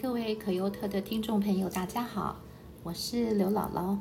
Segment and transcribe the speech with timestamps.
[0.00, 2.36] 各位可优特的听众朋友，大家好，
[2.82, 3.98] 我是刘姥姥。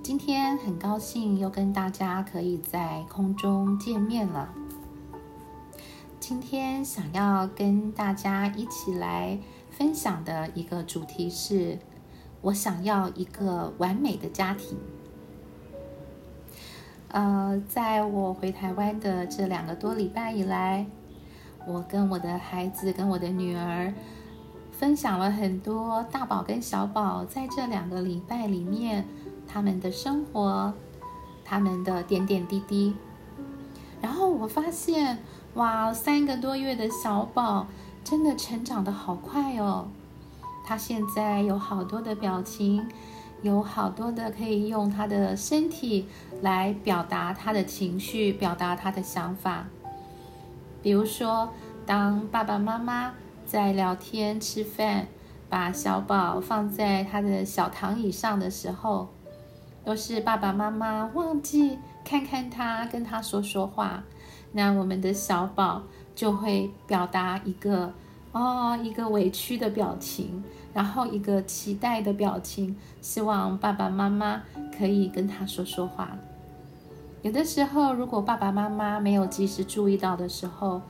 [0.00, 4.54] 今天很高兴又跟大家可以在空中见面了。
[6.20, 11.80] 今天想要跟大家一起来分享的一个主题是：
[12.40, 14.78] 我想要一个完美的家庭。
[17.08, 20.86] 呃，在我回台湾的这两个多礼拜以来，
[21.66, 23.92] 我跟我的孩子、跟我的女儿
[24.82, 29.06] 分享了很多大宝跟小宝在这两个礼拜里面
[29.46, 30.74] 他们的生活、
[31.44, 32.92] 他们的点点滴滴。
[34.00, 35.18] 然后我发现。
[35.54, 37.66] 哇，三个多月的小宝
[38.02, 39.86] 真的成长的好快哦！
[40.64, 42.88] 他现在有好多的表情，
[43.42, 46.08] 有好多的可以用他的身体
[46.40, 49.66] 来表达他的情绪，表达他的想法。
[50.82, 51.50] 比如说，
[51.84, 53.12] 当爸爸妈妈
[53.52, 55.08] 在聊天吃饭，
[55.50, 59.10] 把小宝放在他的小躺椅上的时候，
[59.84, 64.04] 都是爸爸妈妈忘记看看他，跟他说说话。
[64.52, 65.82] 那我们的小宝
[66.14, 67.92] 就会表达一个
[68.32, 74.44] 哦，一个委屈的表情，然后一个期待的表情，希望爸爸妈妈
[74.78, 76.16] 可以跟他说说话。
[77.20, 80.80] 有的时候，如果爸爸妈妈没有及时注意到的时候，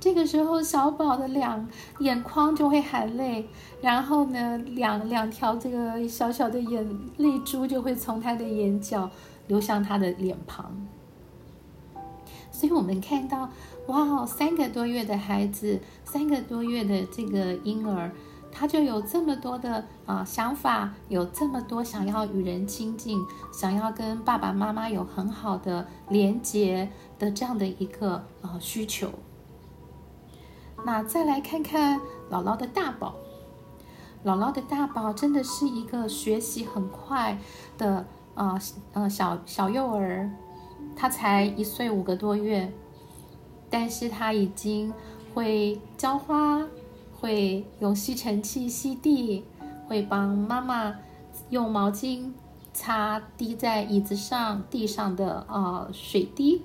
[0.00, 3.46] 这个时候小宝的两眼眶就会含泪，
[3.82, 9.10] 然后呢，两两条这个小小的眼泪珠就会从他的眼角
[9.46, 10.74] 流向他的脸庞。
[12.50, 13.50] 所以我们看到，
[13.88, 18.10] 哇，三个多月的孩子，三个多月的这个婴儿，
[18.50, 23.18] 他就有这么多的啊想法，有这么多想要与人亲近，
[23.52, 29.10] 想要跟爸爸妈妈有很好的连接的这样的一个啊需求。
[30.84, 31.98] 那再来看看
[32.30, 33.14] 姥姥的大宝，
[34.24, 37.38] 姥姥的大宝真的是一个学习很快
[37.78, 38.58] 的啊
[38.92, 40.30] 呃小小幼儿。
[40.96, 42.72] 他才一岁五个多月，
[43.70, 44.92] 但是他已经
[45.34, 46.66] 会浇花，
[47.20, 49.44] 会用吸尘器吸地，
[49.86, 50.94] 会帮妈妈
[51.50, 52.32] 用毛巾
[52.72, 56.62] 擦滴在椅子上、地上的呃水滴，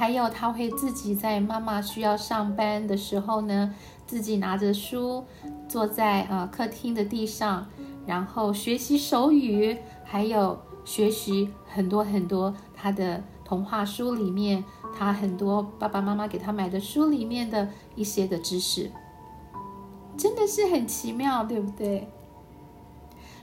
[0.00, 3.74] 还有他会自己在妈妈需要上班的时候呢，
[4.06, 5.22] 自己拿着书
[5.68, 7.66] 坐在呃客厅的地上，
[8.06, 10.58] 然后学习手语，还有。
[10.86, 14.64] 学习很多很多他的童话书里面，
[14.98, 18.90] 他很多爸爸妈妈给他买的书里面的一些的知识，
[20.16, 22.08] 真的是很奇妙，对不对？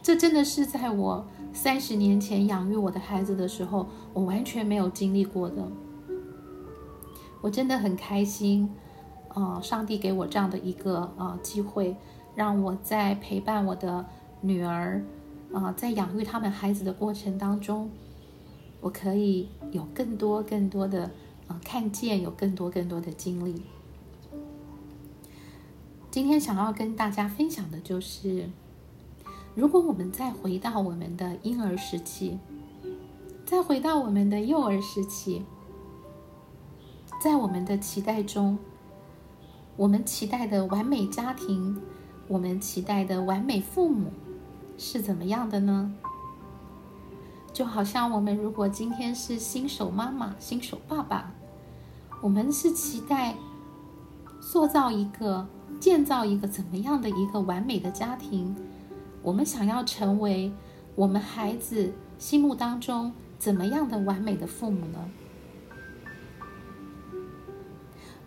[0.00, 5.66] 这真的是在我三十年前养育我的孩子的时候，我完全没有经历过的。
[7.44, 8.70] 我真的很开心，
[9.28, 11.94] 啊，上帝给我这样的一个啊机会，
[12.34, 14.06] 让我在陪伴我的
[14.40, 15.04] 女儿。
[15.52, 17.90] 啊，在养育他们孩子的过程当中，
[18.80, 21.10] 我可以有更多更多的
[21.46, 23.60] 啊看见，有更多更多的经历。
[26.10, 28.48] 今天想要跟大家分享的就是，
[29.54, 32.38] 如果我们再回到我们的婴儿时期，
[33.44, 35.44] 再回到我们的幼儿时期，
[37.24, 38.58] 在我们的期待中，
[39.76, 41.80] 我们期待的完美家庭，
[42.28, 44.12] 我们期待的完美父母。
[44.76, 45.90] 是怎么样的呢？
[47.50, 51.32] 就好像我们如果今天是新手妈妈、新手爸爸，
[52.20, 53.34] 我们是期待
[54.42, 55.48] 塑造一个、
[55.80, 58.54] 建造一个怎么样的一个完美的家庭？
[59.22, 60.52] 我们想要成为
[60.94, 65.08] 我们孩子心目当中怎么样的完美的父母呢？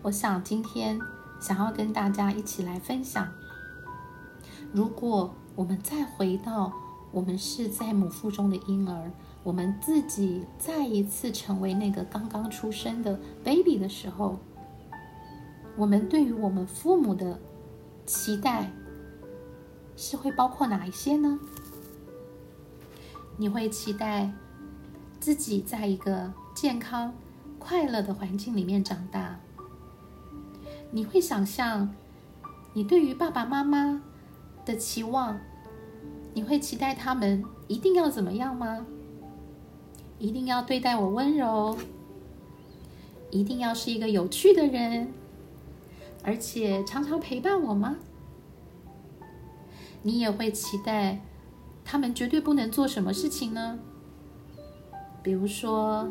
[0.02, 0.98] 我想今天
[1.40, 3.28] 想要跟大家一起来分享，
[4.72, 5.34] 如果。
[5.58, 6.72] 我们再回到
[7.10, 9.10] 我们是在母腹中的婴儿，
[9.42, 14.38] 我们自己再一次成为那个刚刚出生的 baby 的时候，
[15.76, 17.40] 我们对于我们父母的
[18.06, 18.70] 期待
[19.96, 21.40] 是会包括哪一些呢？
[23.36, 24.30] 你会期待
[25.18, 27.12] 自己在一个健康、
[27.58, 29.40] 快乐的环境里面长大？
[30.90, 31.94] 你会想象
[32.72, 34.02] 你对于爸爸妈妈？
[34.64, 35.40] 的期望，
[36.34, 38.84] 你会期待他们一定要怎么样吗？
[40.18, 41.78] 一定要对待我温柔，
[43.30, 45.10] 一定要是一个有趣的人，
[46.22, 47.96] 而且常常陪伴我吗？
[50.02, 51.20] 你也会期待
[51.82, 53.78] 他们绝对不能做什么事情呢？
[55.22, 56.10] 比如说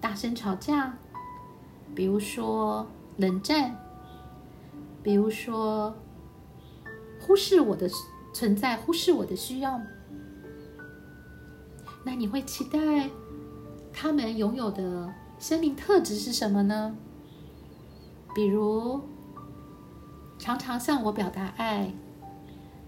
[0.00, 0.96] 大声吵架，
[1.94, 2.86] 比如说
[3.18, 3.76] 冷战，
[5.02, 5.94] 比如说。
[7.20, 7.90] 忽视我的
[8.32, 9.78] 存在，忽视我的需要？
[12.04, 13.10] 那你会期待
[13.92, 16.96] 他们拥有的生命特质是什么呢？
[18.34, 19.02] 比如，
[20.38, 21.92] 常常向我表达爱，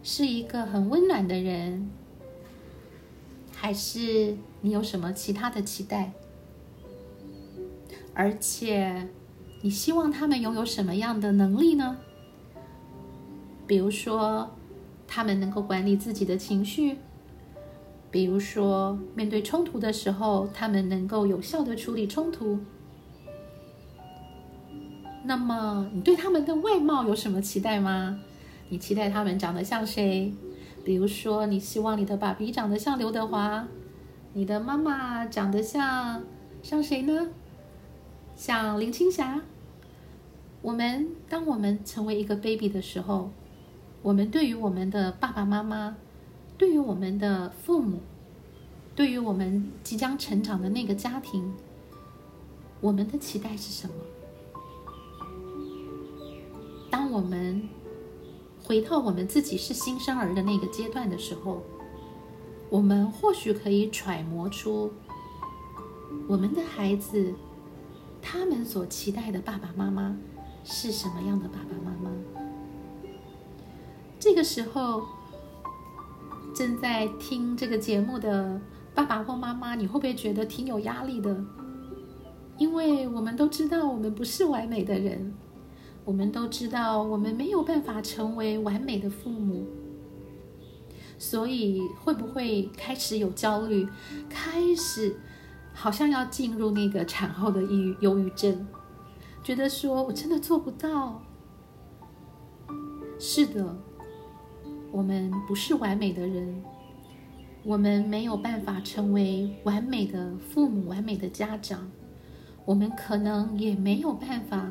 [0.02, 1.90] 是一个很温暖的人，
[3.52, 6.12] 还是你有什么其他的期待？
[8.14, 9.08] 而且，
[9.62, 11.96] 你希望他们拥有什么样的能力呢？
[13.66, 14.50] 比如说，
[15.06, 16.96] 他们能够管理自己的情绪；
[18.10, 22.58] 比如说，面对冲突的时候，他们能够有效的处理冲突。
[25.22, 28.18] 那么，你对他们的外貌有什么期待吗？
[28.70, 30.32] 你期待他们长得像谁？
[30.82, 33.68] 比如说，你希望你的爸比长得像刘德华，
[34.32, 36.22] 你的妈妈长得像
[36.62, 37.28] 像谁呢？
[38.40, 39.42] 像林青霞。
[40.62, 43.30] 我们当我们成为一个 baby 的时候，
[44.00, 45.94] 我们对于我们的爸爸妈妈，
[46.56, 48.00] 对于我们的父母，
[48.96, 51.52] 对于我们即将成长的那个家庭，
[52.80, 53.94] 我们的期待是什么？
[56.90, 57.68] 当我们
[58.64, 61.62] 回到我们自己是新生儿的那个阶段的时候，
[62.70, 64.90] 我们或许可以揣摩出
[66.26, 67.34] 我们的孩子。
[68.22, 70.16] 他们所期待的爸爸妈妈
[70.64, 72.10] 是什么样的爸爸妈妈？
[74.18, 75.02] 这个时候，
[76.54, 78.60] 正在听这个节目的
[78.94, 81.42] 爸爸或妈妈，你会不会觉得挺有压力的？
[82.58, 85.34] 因为我们都知道，我们不是完美的人，
[86.04, 89.66] 我们都知道，我们没有办法成为完美的父母，
[91.18, 93.88] 所以会不会开始有焦虑？
[94.28, 95.16] 开始？
[95.80, 98.68] 好像要进入那个产后的抑郁、忧郁症，
[99.42, 101.22] 觉得说我真的做不到。
[103.18, 103.74] 是的，
[104.92, 106.62] 我们不是完美的人，
[107.62, 111.90] 我们没有办法成为完美的父母、完美的家长，
[112.66, 114.70] 我们可能也没有办法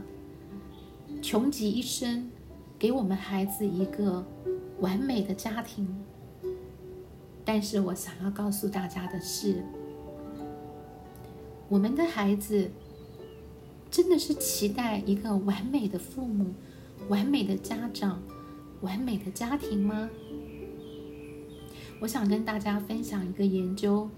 [1.23, 2.29] 穷极一生
[2.77, 4.23] 给我们孩子一个
[4.79, 6.05] 完美的家庭。
[7.43, 9.65] 但是我想要告诉大家的是。
[11.69, 12.71] 我们的孩子
[13.91, 16.51] 真的是期待一个完美的父母、
[17.09, 18.19] 完美的家长、
[18.81, 20.09] 完美的家庭吗？
[22.01, 24.09] 我想跟大家分享一个研究，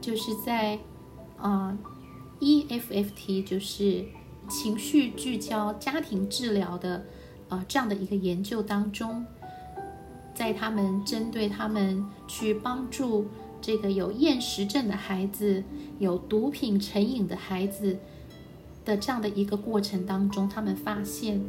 [0.00, 0.78] 就是在
[1.36, 1.76] 啊
[2.40, 4.06] EFFT，就是
[4.48, 7.04] 情绪聚焦家庭治疗的
[7.50, 9.26] 啊这样的一个研究当中，
[10.34, 13.26] 在他们针对他们去帮助。
[13.60, 15.62] 这个有厌食症的孩子，
[15.98, 17.98] 有毒品成瘾的孩子
[18.84, 21.42] 的这样的一个过程当中，他们发现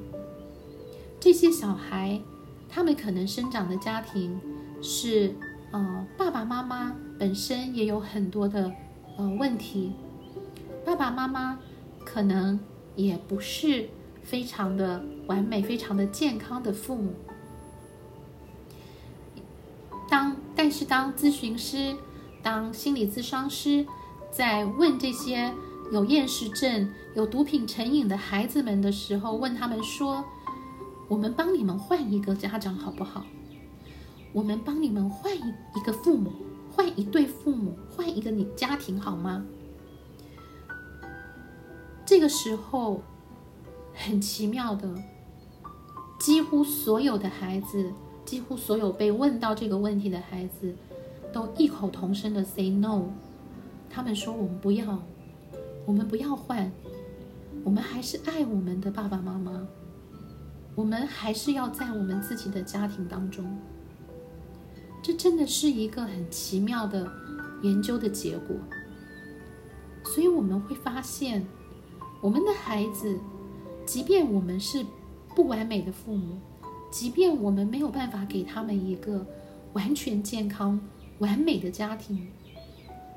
[1.19, 2.21] 这些小孩，
[2.67, 4.39] 他们可能生长的家庭
[4.81, 5.33] 是，
[5.71, 8.71] 呃，爸爸妈妈本身也有很多的
[9.17, 9.93] 呃问题，
[10.85, 11.59] 爸爸妈妈
[12.03, 12.59] 可能
[12.95, 13.87] 也不是
[14.21, 17.13] 非常的完美、非常的健康的父母。
[20.09, 20.35] 当
[20.71, 21.95] 是当咨询师、
[22.41, 23.85] 当心理咨商师
[24.31, 25.53] 在问这些
[25.91, 30.23] 有厌食症、有毒品成瘾的孩子们的时候，问他们说
[31.09, 33.25] ：“我们帮你们换一个家长好不好？
[34.33, 36.31] 我们帮你们换一一个父母，
[36.73, 39.45] 换一对父母，换一个你家庭好吗？”
[42.05, 43.03] 这个时候，
[43.93, 44.95] 很奇妙的，
[46.19, 47.91] 几乎所有的孩子。
[48.31, 50.73] 几乎所有被问到这个问题的孩子，
[51.33, 53.07] 都异口同声的 say no。
[53.89, 55.03] 他们说：“我们不要，
[55.85, 56.71] 我们不要换，
[57.65, 59.67] 我们还是爱我们的爸爸妈妈，
[60.75, 63.45] 我们还是要在我们自己的家庭当中。”
[65.03, 67.05] 这真的是一个很奇妙的
[67.63, 68.55] 研究的结果。
[70.05, 71.45] 所以我们会发现，
[72.21, 73.19] 我们的孩子，
[73.85, 74.85] 即便我们是
[75.35, 76.39] 不完美的父母。
[76.91, 79.25] 即便我们没有办法给他们一个
[79.73, 80.79] 完全健康、
[81.19, 82.27] 完美的家庭，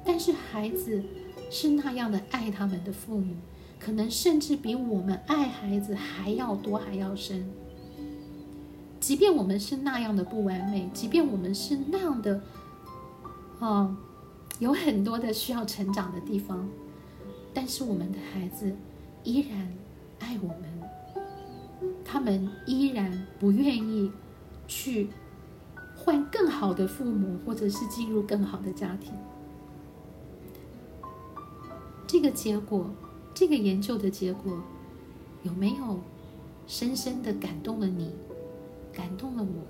[0.04, 1.02] 但是孩子
[1.50, 3.34] 是那样的爱他们的父母，
[3.80, 7.44] 可能甚至比我们爱孩子还要多、还要深。
[9.00, 12.40] 即便我们是那样的不完美，即便我们是那样的，
[13.58, 13.94] 啊，
[14.60, 16.66] 有很多的需要成长的地方，
[17.52, 18.74] 但是我们的孩子
[19.24, 19.72] 依然
[20.20, 20.73] 爱我们。
[22.04, 24.12] 他们依然不愿意
[24.68, 25.08] 去
[25.96, 29.14] 换更好的父母，或者是进入更好的家庭。
[32.06, 32.90] 这个结果，
[33.32, 34.62] 这个研究的结果，
[35.42, 36.00] 有没有
[36.66, 38.12] 深深的感动了你？
[38.92, 39.66] 感动了我，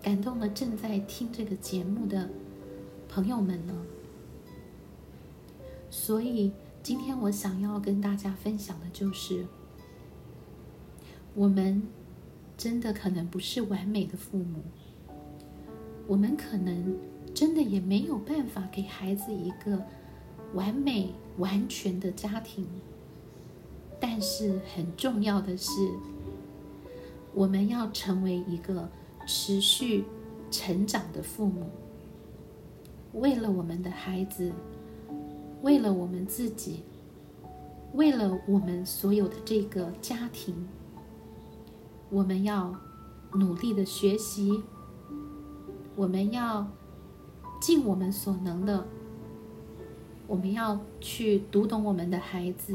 [0.00, 2.30] 感动了正在听这个节目的
[3.08, 3.74] 朋友们呢？
[5.90, 6.50] 所以
[6.82, 9.46] 今天我想要跟大家分享的就是，
[11.34, 11.82] 我们
[12.56, 14.60] 真的可能不是完美的父母，
[16.06, 16.96] 我们可能
[17.34, 19.82] 真的也没有办法给孩子一个
[20.52, 22.66] 完美完全的家庭。
[23.98, 25.70] 但是很重要的是，
[27.32, 28.88] 我们要成为一个
[29.26, 30.04] 持续
[30.50, 31.70] 成长的父母。
[33.14, 34.52] 为了我们的孩子，
[35.62, 36.80] 为了我们自己，
[37.94, 40.68] 为了我们所有的这个家庭，
[42.12, 42.74] 我们要
[43.32, 44.62] 努力的学习，
[45.96, 46.66] 我们要
[47.58, 48.86] 尽我们所能的，
[50.26, 52.74] 我们要去读懂我们的孩子。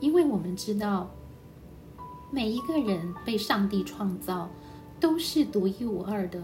[0.00, 1.10] 因为我们知道，
[2.30, 4.48] 每一个人被上帝创造
[4.98, 6.42] 都是独一无二的。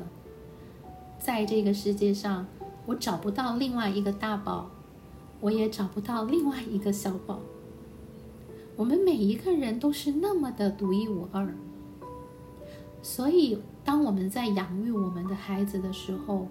[1.19, 2.47] 在这个世界上，
[2.85, 4.69] 我找不到另外一个大宝，
[5.41, 7.41] 我也找不到另外一个小宝。
[8.77, 11.55] 我们每一个人都是那么的独一无二。
[13.03, 16.49] 所以，当我们在养育我们的孩子的时候，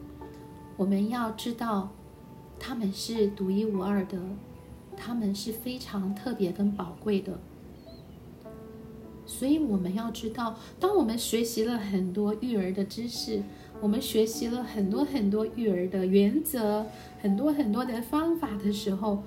[0.77, 1.89] 我们要知道，
[2.59, 4.19] 他们是独一无二的。
[5.01, 7.39] 他们是非常特别跟宝贵的，
[9.25, 13.41] 所以我们要知道，当我们学习了很多育儿的知识，
[13.79, 16.85] 我们学习了很多很多育儿的原则，
[17.21, 19.23] 很多很多的方法的时候，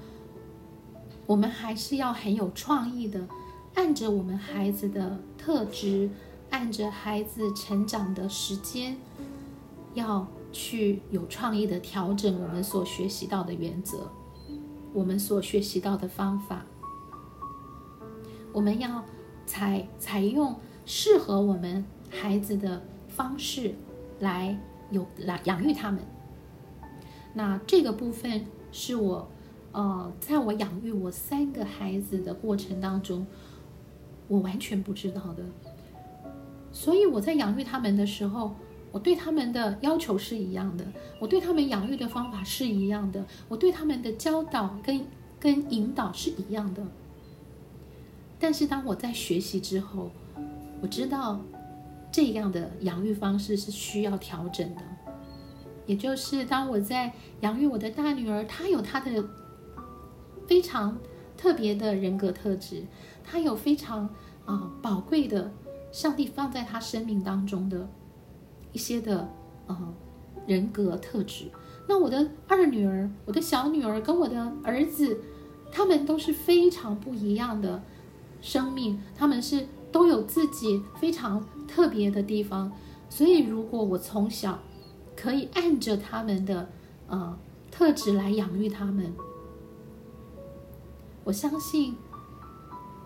[1.27, 3.27] 我们还是要很有创意的，
[3.75, 6.11] 按着我们孩子的特质，
[6.51, 8.97] 按着孩子成长的时间，
[9.95, 14.11] 要去有创意的调整我们所学习到的原则。
[14.93, 16.67] 我们所学习到的方法，
[18.53, 19.03] 我们要
[19.47, 23.75] 采采用适合我们孩子的方式
[24.21, 24.59] 来
[24.91, 26.03] 有来养育他们。
[27.33, 29.31] 那这个部分是我
[29.73, 33.27] 呃，在我养育我三个孩子的过程当中，
[34.29, 35.43] 我完全不知道的。
[36.73, 38.55] 所以我在养育他们的时候。
[38.93, 40.85] 我对他们的要求是一样的，
[41.19, 45.07] 我对他们养育的方法是一样的，我对他们的教导跟
[45.41, 46.87] 跟引导是一样的。
[48.39, 50.11] 但是当我在学习之后，
[50.83, 51.41] 我知道
[52.11, 54.83] 这样的养育方式是需要调整的。
[55.87, 59.25] 也就是当我在养育我的大女儿，她有她的
[60.47, 60.99] 非常
[61.37, 62.85] 特别的人格特质，
[63.25, 64.09] 她有非常
[64.45, 65.53] 啊宝贵的
[65.91, 67.89] 上帝放在她生命当中的。
[68.73, 69.29] 一些的
[69.67, 69.95] 呃
[70.47, 71.45] 人格特质，
[71.87, 75.21] 那我的二女儿、我的小女儿跟我的儿子，
[75.71, 77.83] 他们都是非常不一样的
[78.41, 82.73] 生命，他们是都有自己非常特别的地方。
[83.11, 84.59] 所以，如果我从小
[85.15, 86.71] 可以按着他们的
[87.09, 87.39] 呃
[87.71, 89.13] 特质来养育他们，
[91.25, 91.97] 我相信，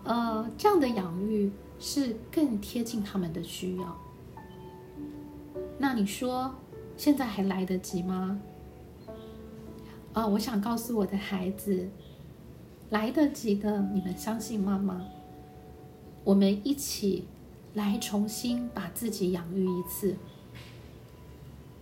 [0.03, 3.97] 呃，这样的养育是更贴近他们的需要。
[5.77, 6.55] 那你说，
[6.95, 8.39] 现在还来得及吗？
[10.13, 11.89] 啊，我想告诉我的孩子，
[12.89, 14.99] 来得及的，你们相信妈妈。
[16.23, 17.25] 我们一起
[17.75, 20.15] 来重新把自己养育一次。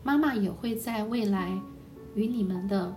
[0.04, 1.58] 妈妈也会在未来
[2.14, 2.94] 与你们的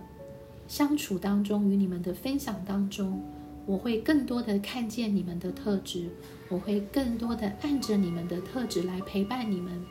[0.69, 3.21] 相处当中，与你们的分享当中，
[3.65, 6.09] 我会更多的看见你们的特质，
[6.47, 9.83] 我会更多的按着你们的特质来陪伴你们。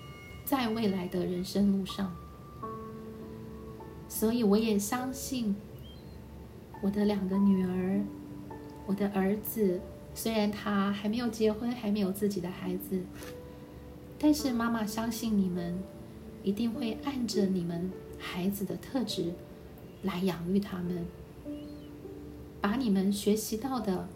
[0.44, 2.11] 在未来的人生路上，
[4.08, 5.54] 所以我也相信
[6.80, 8.00] 我的两个女儿，
[8.87, 9.78] 我的儿子，
[10.14, 12.99] 虽然他还没有结婚，还没有自己的孩子，
[14.18, 15.78] 但是妈妈相信你们
[16.42, 19.35] 一定会按着你们孩子的特质
[20.02, 21.06] 来养育他们，
[22.60, 24.08] 把你们学习到的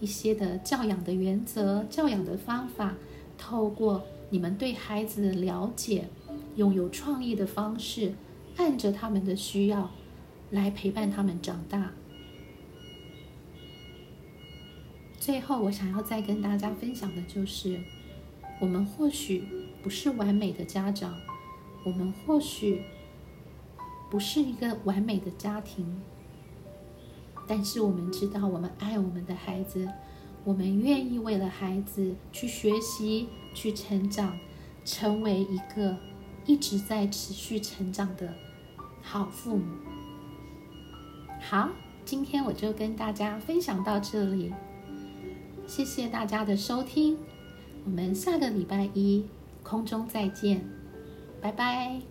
[0.00, 2.94] 一些的教养的原则、教养的方法，
[3.36, 4.04] 透过。
[4.32, 6.08] 你们对孩子的了解，
[6.54, 8.12] 用有创意的方式，
[8.56, 9.90] 按着他们的需要
[10.52, 11.90] 来陪伴他们长大。
[15.18, 17.80] 最后，我想要再跟大家分享的就是，
[18.60, 19.42] 我们或许
[19.82, 21.12] 不是完美的家长，
[21.84, 22.84] 我们或许
[24.10, 26.02] 不是一个完美的家庭，
[27.46, 29.88] 但是我们知道，我们爱我们的孩子。
[30.42, 34.38] 我们愿意为了孩子去学习、去成长，
[34.86, 35.94] 成为一个
[36.46, 38.32] 一直在持续成长的
[39.02, 39.66] 好父母。
[41.40, 41.68] 好，
[42.06, 44.50] 今天我就跟大家分享到这里，
[45.66, 47.18] 谢谢大家的收听，
[47.84, 49.26] 我们下个礼拜一
[49.62, 50.64] 空中再见，
[51.42, 52.09] 拜拜。